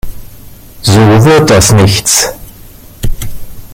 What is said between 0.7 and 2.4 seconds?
So wird das nichts.